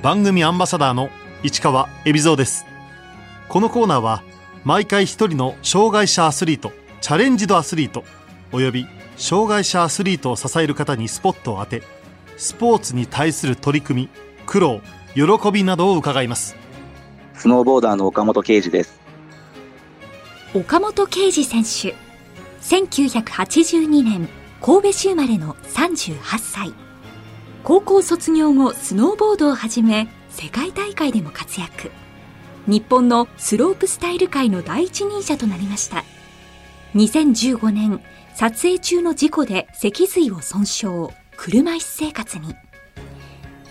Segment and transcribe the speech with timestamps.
[0.00, 1.10] 番組アンバサダーの
[1.42, 2.64] 市川恵比蔵です。
[3.48, 4.22] このコーナーは
[4.62, 8.04] 毎回一人の障害者アスリートチャレンジドアスリート
[8.52, 11.82] および障害者アスリートを支える方にスポットを当て
[12.36, 14.08] スポーツに対する取り組み
[14.46, 14.80] 苦労
[15.14, 16.54] 喜びなどを伺います。
[17.34, 19.00] スノーボーダーの岡本圭司です。
[20.54, 21.96] 岡本圭司選手
[22.62, 24.28] 1982年
[24.60, 26.72] 神戸市生まれの38歳
[27.68, 31.90] 高校卒業後スノーボードを始め世界大会でも活躍。
[32.66, 36.06] 日本のスロープスタイル界の第一人者となりました。
[36.94, 38.00] 2015年
[38.34, 42.54] 撮影中の事故で脊髄を損傷車椅子生活に。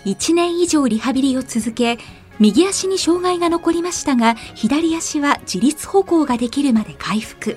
[0.04, 1.98] 1年以上リハビリを続け
[2.38, 7.56] 右足に障害が残りましたが左足は自立歩行ができるまで回復。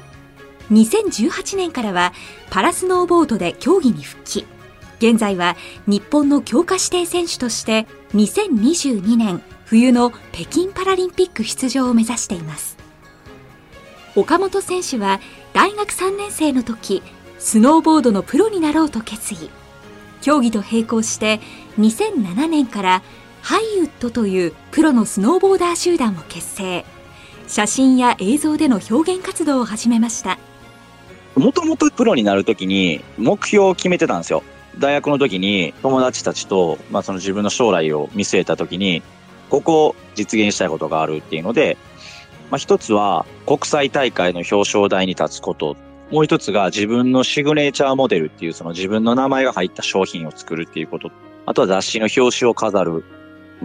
[0.72, 2.14] 2018年からは
[2.50, 4.48] パラスノーボードで競技に復帰。
[5.02, 12.78] 現在は日本の強化指定選手として2022年冬の北京パラリンピック出場を目指しています。
[14.16, 15.20] 岡本選手は
[15.54, 17.02] 大学3年生の時
[17.40, 19.50] スノーボードのプロになろうと決意。
[20.22, 21.40] 競技と並行して
[21.80, 23.02] 2007年から
[23.42, 26.86] ハイウッドというプロのスノーボーダー集団を結成。
[27.48, 30.38] 写真や映像での表現活動を始めました。
[31.36, 34.44] もともとプロになるときに目標を決めてたんですよ。
[34.80, 39.04] 大学の時に友達たちと、まあ、その自分の将来を見据えた時に
[39.50, 41.78] ここを実現したいことがあるっていうので、
[42.50, 45.76] まあ、一つは国際大会の表彰台に立つこと。
[46.12, 51.10] もう一つが自分のシグネチャーモデルっていうその自分の名前が入った商品を作るっていうこと。
[51.46, 53.06] あとは雑誌の表紙を飾る。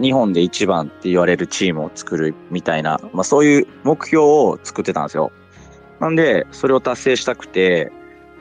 [0.01, 5.31] 日本で一番って言われるチームを作るみたいな、まあそういう目標を作ってたんですよ。
[5.99, 7.91] なんで、それを達成したくて、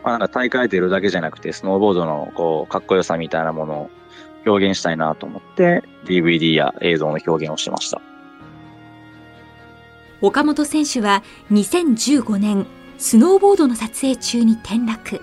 [0.06, 3.90] まあなんか大会出るだけじゃなくて、スノーボードのこう、かっこよさみたいなものを
[4.46, 8.00] 表現したいなと思って、DVD や映像の表現をしました。
[10.20, 12.66] 岡本選手は2015年、
[12.98, 15.20] スノーボードの撮影中に転落。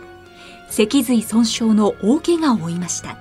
[0.69, 3.16] 脊髄損傷の大怪我を負いました。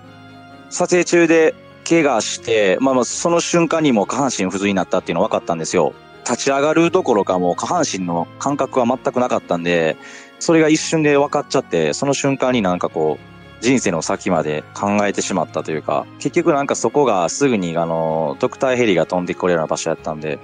[0.68, 1.54] 撮影中で
[1.88, 5.94] 怪我して、まあまあその瞬間にも下半身不随になったっていうの分かったんですよ。
[6.24, 9.96] 立ち上がるどころかもう下半身の感覚は全くなかったんで、
[10.42, 20.40] それが一瞬で分かっちゃって、その瞬間になんかこう、人生の先まで考えてしまったというか、結局なんかそこがすぐにあの、ドクターヘリが飛んでこれるような場所やったんで、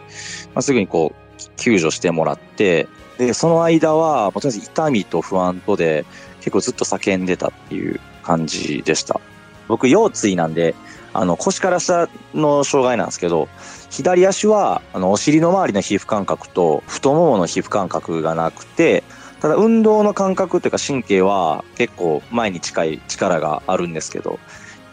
[0.55, 2.87] まあ、すぐにこう、救助してもらって、
[3.19, 6.07] で、その間は、とりあえず痛みと不安とで、
[6.39, 9.21] 結構ずっと叫んでたっていう感じでした。
[9.67, 10.77] 僕、腰椎なんで、
[11.13, 13.49] あの、腰から下の障害なんですけど、
[13.91, 19.03] 左足は、あの、お尻の周りの皮膚感覚と、太ももの皮膚感覚がなくて、
[19.41, 24.39] ただ運動の感覚っていうか神経は結構前に近い力があるんですけど、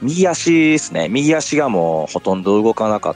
[0.01, 1.09] 右足ですね。
[1.09, 3.15] 右足がもうほとんど動かなかっ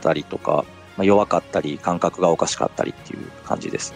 [0.00, 0.64] たりとか、
[0.96, 3.94] まあ、弱かったり、感覚がおかしかったりっていう感じです。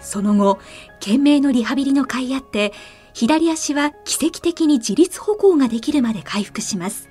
[0.00, 0.58] その後、
[1.00, 2.72] 懸命のリハビリの甲斐あって、
[3.14, 7.10] 左足は奇跡的に自立歩行ができるまで回復します。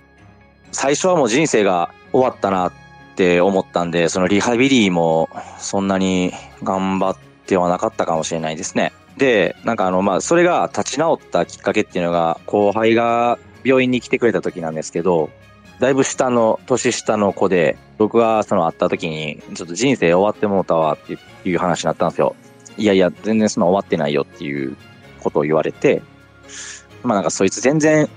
[0.71, 2.73] 最初はもう人生が終わったなっ
[3.13, 5.29] って思ったんで、そのリハビリも
[5.59, 8.91] そんなに頑張ってはなかったかもしれないですね。
[9.17, 15.29] で、なんかあの、まあ、それが立ち直ったきっかけっていうのが、後輩が病院に来てくれた時なんですけど、
[15.79, 22.35] だいぶ下の、年下の子で、僕がその会った時に、ちょっと人生終わってもうたわっていう話になったんですよ。
[22.77, 24.75] いやいや、全然その終わってないよっていう
[25.21, 26.01] ことを言われて、
[27.03, 28.09] まあなんかそいつ全然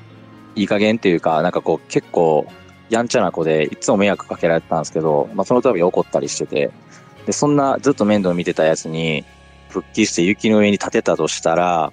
[0.55, 2.47] いい加減っていうか、なんかこう結構
[2.89, 6.71] やんちゃな子でいつも迷惑かけられてたんですけど、まあその度怒ったりしてて、
[7.27, 9.25] で、そんなずっと面倒見てたやつに
[9.69, 11.93] 復帰して雪の上に立てたとしたら、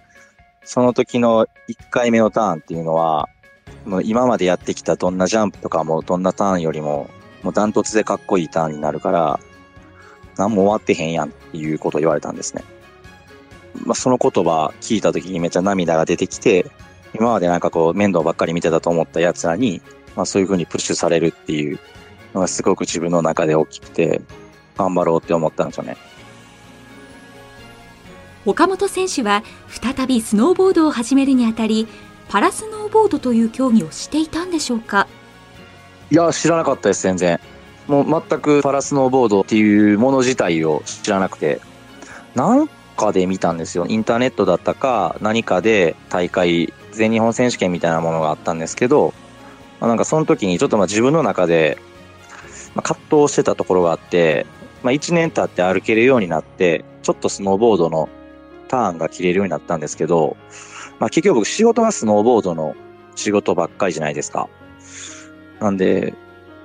[0.64, 3.28] その時の1回目のターンっていうのは、
[3.86, 7.10] もう今までやってきたどんなジャンプとかもどんなターンよりも、
[7.42, 9.40] もうダントツでかっこいいターンになるから、
[10.38, 12.64] 何も終わってへんやんっていうことを言われたんですね。
[13.86, 16.66] まあ、その言葉聞いた時にめっちゃ涙が出てきて、
[17.16, 19.82] 今までなんかこう面倒ばっかり見てたと思った奴らに、
[20.16, 21.80] まあそういう風にプッシュされるっていう
[22.34, 24.22] のがすごく自分の中で大きくて、
[24.78, 25.98] 頑張ろうって思ったんですよね。
[28.46, 31.88] 岡本選手は再びスノーボードを始めるにあたり、
[32.28, 35.08] パラスノーボードという競技をしていたんでしょうか？
[36.12, 37.40] いや、知らなかったです、全然。
[37.88, 41.62] もう全くパラスノーボードっていうもの自体を知らなくて、
[42.36, 43.86] なんかで見たんですよ。
[43.88, 49.14] インターネットだったか、何かで大会、全日本選手権みたいなものがあったんですけど、
[49.84, 51.78] まあ、なんかその時にちょっとまあ自分の中で、
[52.74, 54.46] まあ、葛藤してたところがあって、
[54.82, 58.08] まあ、1年経って歩けるようになって、ちょっとスノーボードの
[58.70, 60.38] ターンが切れるようになったんですけど、
[61.00, 62.78] まあ、結局僕仕事がスノーボードの
[63.16, 64.48] 仕事ばっかりじゃないですか。
[65.60, 66.14] なんで、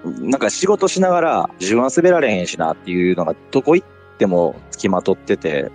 [0.04, 3.88] なんか仕事しながら自分は滑られへんしなっていうのがどこ行っ
[4.18, 5.72] ても付きまとってて、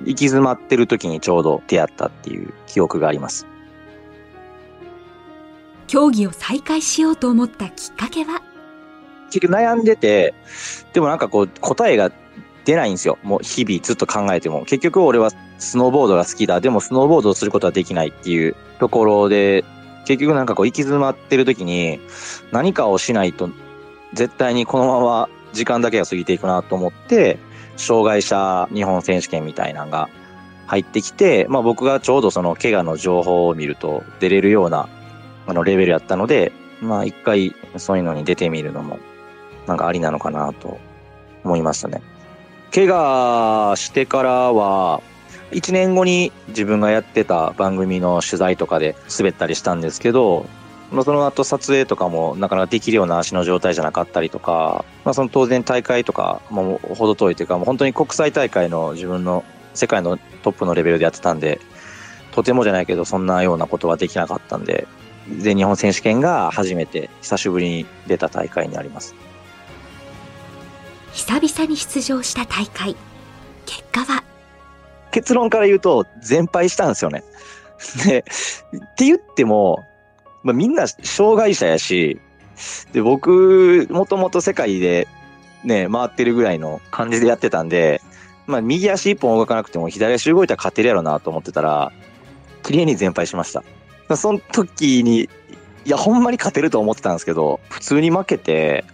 [0.00, 3.46] 行き詰まってる時にちょうど出会ったっていう記憶があります。
[5.90, 8.40] 競技を再開しようと思ったきっかけは？
[9.26, 10.34] 結局悩んでて、
[10.92, 12.12] でもなんかこう答えが
[12.64, 13.18] 出ないんですよ。
[13.24, 14.60] もう日々ずっと考えても。
[14.66, 16.60] 結局俺はスノーボードが好きだ。
[16.60, 19.64] でもスノーボードをすることはできないっていうところで、
[20.04, 21.98] 結局なんかこう行き詰まってる時に
[22.52, 23.50] 何かをしないと
[24.12, 27.36] 絶対にこのまま時間だけが過ぎていくなと思って、
[27.76, 30.08] 障害者日本選手権みたいなのが
[30.68, 34.88] 入ってきて、まあ僕がちょうどその怪我の情報を見ると出れるような
[35.46, 38.98] あのレベルやったので、まあ一回そういうのに出てみるのも
[39.66, 40.78] なんかありなのかなと
[41.44, 42.02] 思いましたね。
[42.74, 45.02] 怪我してからは、
[45.50, 50.46] 1年後に自分がやってた番組の取材とかで滑ったりしたんですけど、
[50.92, 59.44] まあ、その後撮影とかもなかなかできるような足の状態じゃなかったりとか、まあ、その当然大会とかもほど遠いというか、もう本当に国際大会の自分の
[59.74, 61.60] 世界のトップのレベルでやってたんで、
[62.32, 64.86] とてもじゃないけど、そんなようなことはできなかったんで、
[65.28, 69.14] 全日本選手権が初めて久しぶりに出た大会になります。
[71.12, 72.96] 久々に出場した大会。
[73.66, 74.24] 結果は？
[75.10, 77.24] 結論から言うと、全敗したんですよね。
[78.06, 79.84] で、って言っても、
[80.42, 82.20] まあ、みんな障害者やし、
[82.92, 85.08] で、僕、もともと世界で
[85.64, 88.00] ね、回ってるぐらいの感じでやってたんで、
[88.46, 91.92] まあ、右足一本動かなくても左足動いたら勝てるやろなと思ってたら、
[92.62, 93.62] 綺麗に全敗しました。
[94.16, 95.28] その時に、
[95.84, 98.84] いや、ほんまに勝てると思ってたんですけど、普通に負けて、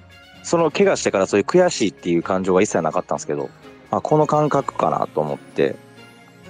[0.43, 3.51] その怪我してからそういう悔しいっていう感情が一切なかったんですけど、
[3.91, 5.77] まあ、この感覚かなと思って、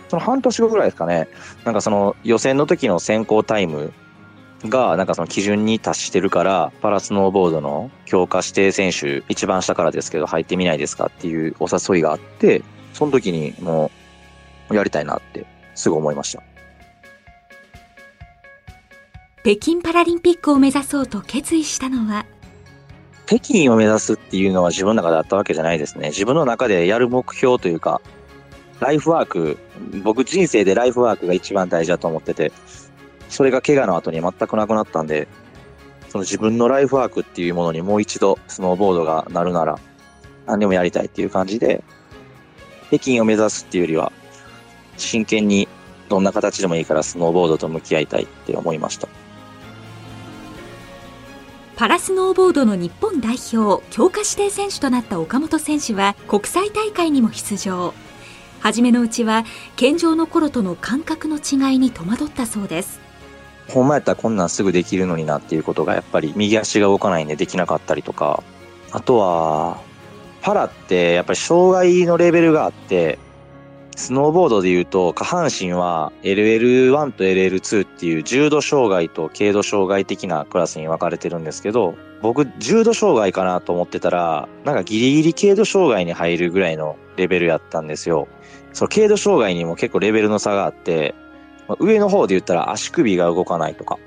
[0.08, 1.28] その半年後ぐらいですかね、
[1.64, 3.92] なんかその予選の時の選考タイム
[4.64, 13.90] が、なんかその基準に達してるから、パラスノーボードの強化指定選手、一番下からですけど入ってみないですかっていうお誘いがあって、その時にも
[14.70, 16.42] う、やりたいなってすぐ思いました。
[19.46, 22.26] 北京パラリンピックを目指そうと決意したのは、
[23.26, 26.08] 北京を目指すっていうのは自分の中であったわけじゃないですね。
[26.08, 28.00] 自分の中でやる目標というか、
[28.81, 29.56] ライフワーク、
[30.02, 32.50] 僕人生でライフワークが一番大事だと思ってて、
[33.28, 35.28] それが怪我の後に全くなくなったんで、
[36.08, 39.78] その自分のライフワークっていうものにもう一度スノーボードがなるなら、
[40.46, 41.84] 何でもやりたいっていう感じで、
[42.88, 44.10] 北京を目指すっていうよりは、
[44.96, 45.69] 真剣に
[46.08, 49.06] どんな形でもいいからスノーボードと向き合いたいって思いました。
[51.76, 57.93] パラスノーボードの日本代表強化指定選手となった岡本選手は国際大会にも出場。
[58.61, 59.44] 初めのうちは
[59.76, 62.99] 健常の頃との感覚の違いに戸惑ったそうです。
[63.69, 68.43] ほんまやったらこんなんすぐできるのになっていうことがやっぱり右足が動かないんでできなかったりとか。
[68.90, 69.78] あとは
[70.40, 73.19] パラってやっぱり障害のレベルがあって
[73.96, 88.28] スノーボードで言うと、下半身は LL1 と LL2 っていう重度障害と軽度障害的なクラスに分かれてるんですけど、僕、重度障害かなと思ってたら、なんかギリギリ軽度障害に入るぐらいのレベルやったんですよ。
[88.75, 91.14] その軽度障害にも結構レベルの差があって、
[91.78, 93.99] 上の方で言ったら足首が動かないとか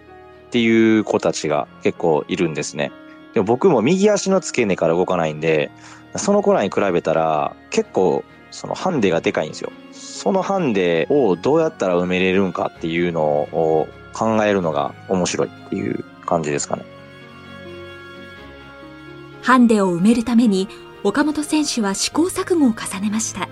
[0.48, 2.92] っていう子たちが結構いるんですね。
[3.34, 5.72] でも僕も右足の付け根から動かないんで、
[6.16, 9.72] その子らに比べたら結構そのハンデがでかいんですよ。
[9.92, 16.84] そのハンデをどうやったら埋めれるんかっていうのを考えるのが面白いっていう感じですかね。
[19.42, 20.68] ハンデを埋めるために
[21.04, 23.48] 岡本選手は試行錯誤を重ねました。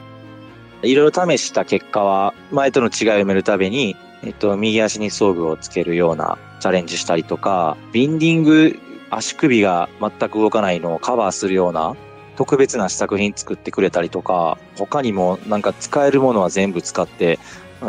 [0.83, 11.95] いろいろ試した結果は、前との違いを埋めるために、えっと、右足に装具をつけるようなチャレンジしたりとか、ビンディング足首が全く動かないのをカバーするような
[12.37, 17.39] 特別な試作品作ってくれたりとか、他にもなんか使えるものは全部使って、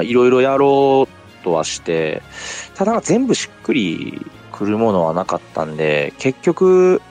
[0.02, 2.22] いろいろやろうとはして、
[2.74, 7.02] ただ全部しっくりくるものはなかったんで、結局、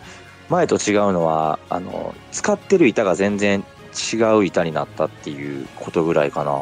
[0.50, 3.64] 前と違うのは、あの、使ってる板が全然
[4.14, 6.60] 違う板になったっていうことぐらいかな。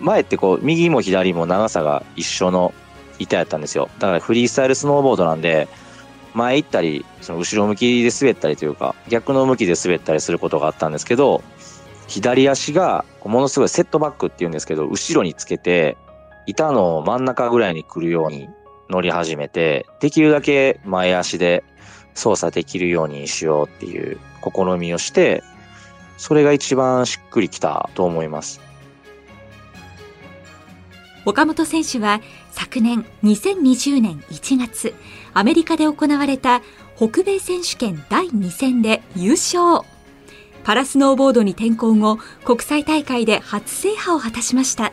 [0.00, 2.72] 前ってこう、右も左も長さが一緒の
[3.18, 3.90] 板やったんですよ。
[3.98, 5.68] だからフリースタイルスノーボードなんで、
[6.34, 11.42] 前行ったり、その後ろ向きで滑ったりというか、逆の向きで滑ったりすることがあったんですけど、
[12.08, 15.96] 左足がものすごいセットバックっていうんですけど、後ろにつけて、
[16.46, 18.48] 板の真ん中ぐらいに来るように
[18.90, 21.64] 乗り始めて、できるだけ前足で
[22.14, 25.42] 操作できるようにしようっていう試みをして、
[26.16, 28.60] それが一番しっくりきたと思います。
[31.24, 32.20] 岡本選手は
[32.50, 34.94] 昨年2020年1月、
[35.34, 36.60] アメリカで行われた
[36.96, 39.86] 北米選手権第2戦で優勝。
[40.64, 44.92] パラスノーボードに転向後、国際大会で初制覇を果たしました。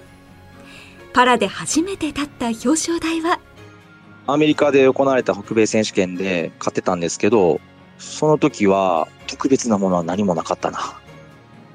[1.14, 3.40] パラで初めて立った表彰台は？
[4.28, 7.60] アメリカで行われた北米選手権で勝てたんですけど、
[7.98, 11.00] その時は特別なものは何もなかったな。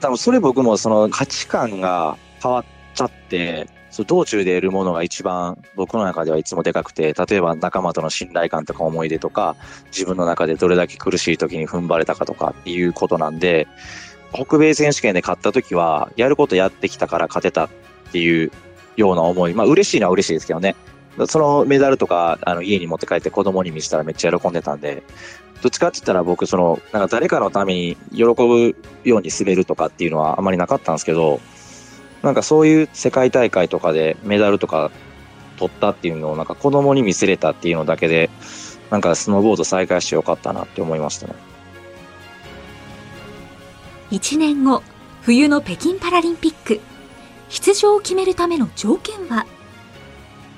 [0.00, 9.56] 多分それ僕もその価値観が変わっちゃって、その道中で得るものが一番僕の中ではいつもでかくて、例えば仲間との信頼感とか思い出とか、
[9.92, 13.68] 自分の中でどれだけ苦しい時に踏ん張れたかとかっていうことなんで、
[14.32, 17.68] 北米選手権で勝った時は、やることやってきたから勝てたっ
[18.10, 18.50] ていう
[18.96, 19.54] ような思い。
[19.54, 20.74] まあ嬉しいのは嬉しいですけどね。
[21.28, 25.04] そのメダルとか、あの、家に持って帰って子供に見せたらめっちゃ喜んでたんで、
[25.62, 31.40] どっちかって言ったら僕、その、なんか誰かのために喜ぶように滑るとかっていうのはあまりなかったんですけど、
[32.24, 34.90] なんかそういう世界大会とかでメダルとか
[35.58, 38.30] 取ったっていうのをなんか子供に見せれたっていうのだけで、
[38.90, 41.34] なんかスノーボード再開してよかったなって思いましたね。
[44.10, 44.82] 1年後、
[45.22, 46.80] 冬の北京パラリンピック。
[47.50, 49.46] 出場を決めるための条件は？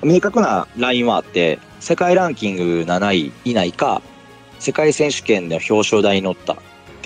[0.01, 4.01] 明確なラインはあって、世界ランキング7位以内か、
[4.59, 6.57] 世界選手権で表彰台に乗った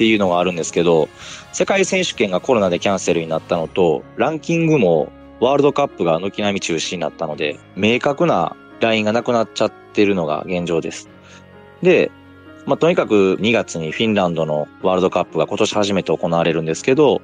[0.02, 1.10] っていうのがあるんですけど、
[1.54, 11.08] 世界選手権がコロナでキャンセルになったのと、ランキングもワールドカップが軒並み中止になったので、明確なラインがなくなっちゃってるのが現状です。
[11.84, 12.10] で、
[12.66, 17.22] まあ、とにかく2月にフィンランドのワールドカップが今年初めて行われるんですけど、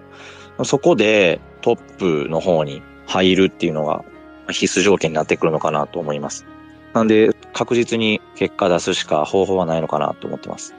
[0.63, 4.05] そこでトップの方に入るっていうのが
[4.51, 6.46] 必須条件になってくるのかなと思います。
[6.93, 10.75] なんで、確実に結果出すしか方法はないのかなと思ってます。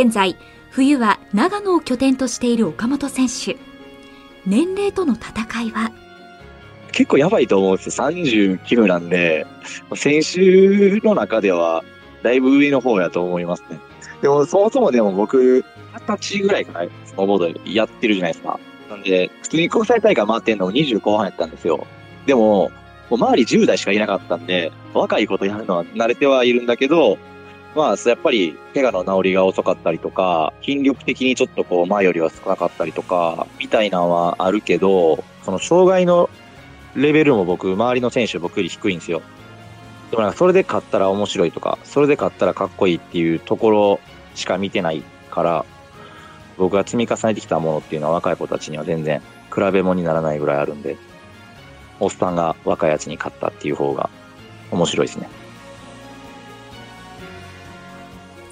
[0.00, 0.36] 現在、
[0.70, 3.56] 冬は長野を拠点としている岡本選手。
[4.46, 5.90] 年齢との戦いは？
[6.92, 8.06] 結構やばいと思うんですよ。
[8.06, 9.44] 39なんで、
[9.96, 11.82] 選手の中では
[12.22, 13.80] だいぶ上の方やと思いますね。
[14.22, 18.60] でも、そもそもでも僕、二十歳ぐらいからスノーボードやってるじゃないですか。
[18.88, 21.84] なんで、普通に国際大会回ってんのも20後半やったんですよ。
[22.24, 22.70] でも、
[23.10, 27.18] もう周り10代しかいなかったんで、若いことやるのは慣れてはいるんだけど、
[27.78, 36.28] まあ、やっぱり、怪我の治りが遅かったりとか、筋力的にちょっとこう、前よりは少なかったりとか、みたいなのはあるけど、その障害の
[36.96, 39.22] レベルも僕、周りの選手僕より低いんですよ。
[40.10, 44.00] でもなんかそれで勝ったら面白いとか、それで勝ったらかっこいいっていうところ
[44.34, 45.64] しか見てないから、
[46.56, 49.22] 僕が積み重ねてきたものっていうのは若い子たちには全然
[49.54, 50.96] 比べ物にならないぐらいあるんで、
[52.00, 54.10] おっさんが若いやつに勝ったっていう方が
[54.72, 55.28] 面白いですね。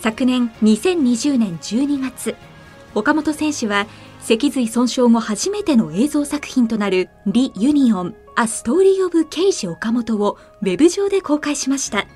[0.06, 2.36] 昨年2020年12月、
[2.94, 3.88] 岡本選手は
[4.20, 12.06] 脊髄損傷後初めての映像作品となる Reunion A Story of Keiji Okamoto をウェブ上で公開しました。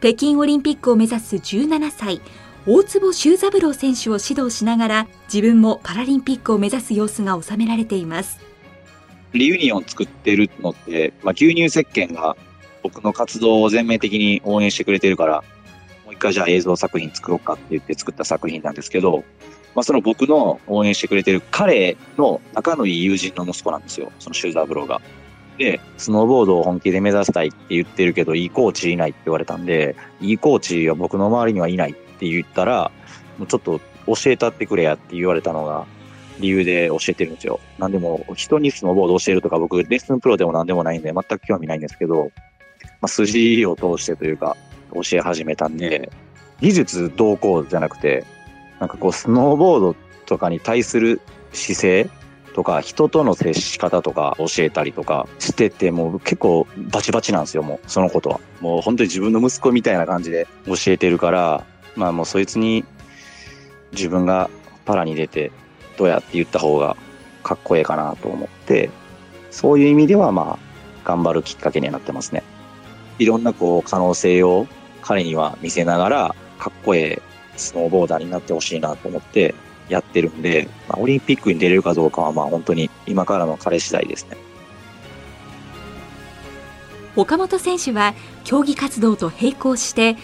[0.00, 2.20] 北京オリンピックを目指す17歳、
[2.66, 8.40] 大坪修三郎選手を指導しながら自分もパラリンピックを目指す様子が収められています
[9.34, 12.36] リユニオン作ってるのって、まあ、牛乳石鹸が
[12.82, 15.44] 僕の活動を全面的に応援してくれてるから
[16.18, 19.24] 回じゃあ映像作品作ろうかって言って作った作品なんですけど、
[19.74, 25.00] まあ、その僕の応援してくれてる彼の仲のいい友人の息子なんですよその修三郎が。
[25.58, 32.92] で、スノーボードを本気で目指したいって言ってるけど、いいコーチいないって言われたんで、いいコーチは僕の周りにはいないって言ったら、
[33.38, 35.86] もうちょっと教えたってくれやって言われたのが
[36.38, 37.60] 理由で教えてるんですよ。
[37.78, 42.30] なんでも人にスノーボード教えるとか僕レッスンプロでも何でもないんで全く興味ないんですけど、
[43.00, 44.56] まあ、筋を通してというか
[44.94, 46.10] 教え始めたんで、
[46.60, 48.24] 技術どうこうじゃなくて、
[48.80, 51.20] なんかこうスノーボードとかに対する
[51.52, 52.10] 姿勢
[52.54, 61.64] とか人との接し方とか教えたりとかしててもう結構バチバチなんですよもうそのことはもう本当に自分の息子みたいな感じで教えてるから
[61.96, 62.84] まあもうそいつに
[63.92, 64.50] 自分が
[64.84, 65.52] パラに出て
[65.96, 66.96] どうやって言った方が
[67.42, 68.90] かっこええかなと思って、
[69.50, 72.42] そういう意味ではまあ頑張るきっかけになってますね。
[73.18, 74.66] いろんなこう可能性を
[75.02, 77.22] 彼には見せながらかっこええ
[77.56, 79.54] スノーボーダーになってほしいなと思って
[79.88, 84.36] やってるんで、まあ、オリンピックに出れるかどうかはまあ本当に今からの彼次第ですね。
[87.16, 88.14] 岡本選手は
[88.44, 90.16] 競技活動と並行して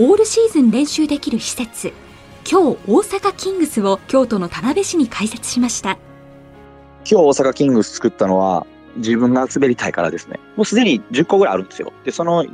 [0.00, 1.92] オールシーズン練習できる施設
[2.50, 5.98] 今日大阪キングスを京都の田辺市に開設しました。
[7.08, 10.40] 今日大阪キングス作ったのは自分が滑りたいからですね。
[10.56, 11.92] もうすでに10個ぐらいあるんですよ。
[12.04, 12.44] でその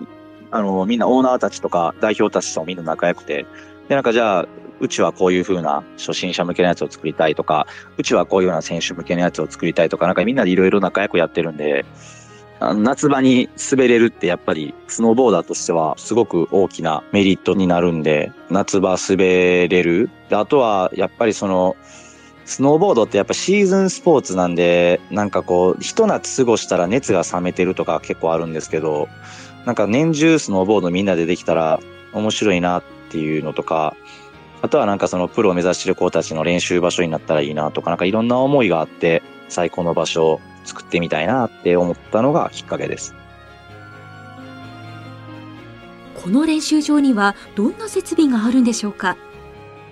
[0.50, 3.46] あのみんなオーナーたちとか代表たちとみんな仲良くて
[3.88, 4.48] でなんかじゃあ
[4.80, 11.84] うちはこういう風な初心者向けのやつを作りたいとか、うちはこういうような選手向けのやつを作りたいとか、なんかみんなでいろいろ仲良くやってるんで、
[12.60, 20.10] 夏場に滑れるってやっぱりスノーボーダーとしてはすごく大きなメリットになるんで、夏場滑れる。
[20.28, 21.76] であとはやっぱりその、
[22.44, 29.08] スノーボードってやっぱシーズンスポーツなんで、なんかこう、一夏過ごしたら熱が冷めてるとか結構あるんですけど、
[29.66, 31.80] なんか年中スノーボードみんなでできたら
[32.12, 33.96] 面白いなっていうのとか、
[34.62, 43.14] あとはなんかそのプロを目指してる子たちの練習場所になったらいいなとか、なんかいろんな思いがあって、最高の場所を作ってみたいなって思ったのがきっかけです。
[46.22, 49.16] この練習場にはどんな設備があるんでしょうか？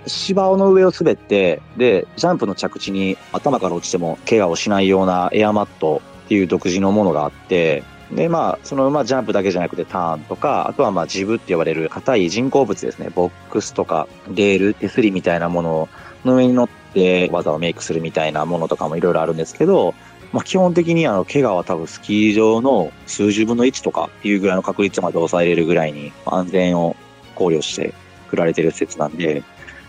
[0.06, 7.82] 芝の上を滑って、で、ジャンプの着地に頭から落ちても怪我をしないようなエアマットっていう独自のものがあって、
[8.12, 13.10] で、まあ、その、まあ、ジャンプだけじゃなくてターンとか、あとはまあ、ジブって呼ばれる硬い人工物ですね。
[13.14, 15.88] ボックスとか、レール、手すりみたいなもの
[16.24, 19.94] の上に乗って技をメイクするみたいなものとかもいろいろあるんですけど、
[20.32, 26.96] まあ、基本的にあの、怪我は多分スキー場の数十分の1とかっていうぐらいの確率まで抑えれるぐらいに安全を
[27.34, 27.94] 考慮して
[28.24, 29.42] 作られてる施設なんで、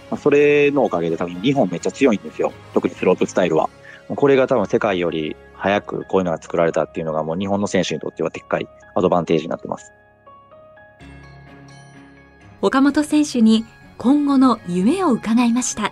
[0.10, 2.54] まあ、それのおかげで多分日本めっちゃ強いんですよ。
[2.74, 3.70] 特にスロープスタイルは。
[4.08, 9.92] これが多分世界より早くこういうのが作られたっていうのがもう日本の選手にとってはでっかいアドバンテージになってます。
[12.62, 13.66] 岡本選手に
[13.98, 15.92] 今後の夢を伺いました。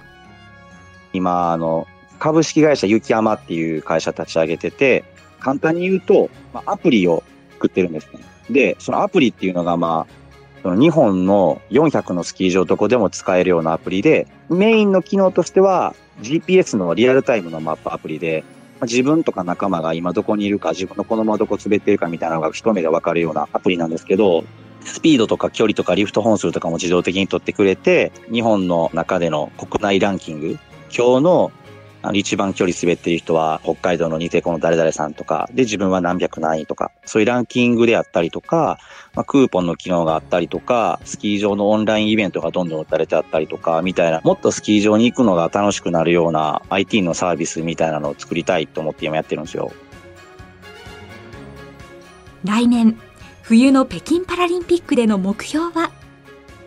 [1.13, 1.88] 今、あの、
[2.20, 5.03] 株式会社雪山っていう会社立ち上げてて、
[5.39, 8.20] 簡単に言うと、まあ、アプリを作ってるんですね。
[8.50, 10.13] で、そのアプリっていうのが、まあ、
[10.63, 18.43] その日本の400のスキー場どこでも使えるようなアプリで、メインの機能としては GPS のリアルタイムのマップアプリで、
[18.83, 24.43] 自分とか仲間が今どこにいるか、自分の子供はどこ滑ってるかみたいなのが一目でわかるようなアプリなんですけど、
[24.85, 30.57] スピードとか距離とかリフト本数とかも自動的に取ってくれて、日本の中での国内ランキング、
[30.95, 31.51] 今日の
[32.05, 38.77] あの、一番距離滑ってる人は、北海道のニテコの誰々さんとか、で、自分は何百何位とか、そういうランキングであったりとか、
[39.15, 49.72] まあ、クーポンの機能があったりとか、スキー場のオンラインイベントがどんどん打たれてあったりとか、みたいな、もっとスキー場に行くのが楽しくなるような IT のサービスみたいなのを作りたいと思って今やってるんですよ。
[52.44, 53.00] 来年、
[53.44, 55.89] 冬の北京パラリンピックでの目標は？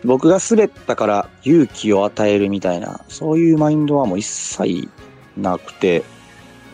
[0.03, 4.89] 僕が滑ったから勇気を与えるみたいな、そういうマインドはもう一切
[5.37, 6.03] なくて、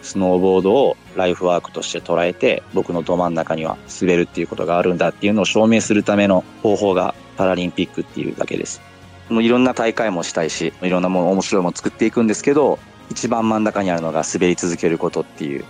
[0.02, 8.82] スノーボードをライフワークとして捉えて、僕のど真ん中には滑るっていうことがあるんだっていうのを証明するための方法がパラリンピックっていうだけです。
[9.30, 15.63] もういろんな大会もしたいし、いろんなもの面白いもの作っていくんですけど、一番真ん中にあるのが滑り続けることっていう、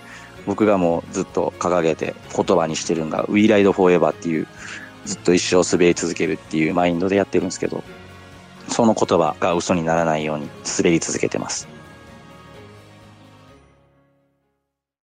[0.45, 4.47] 僕がもうずっと掲げて言葉にしてるのが We Ride Forever っていう、
[5.05, 7.83] ずっと一生滑り続けるっていうマインドでやってるんですけど、
[8.69, 11.72] その言葉が嘘にならないように滑り続けてます。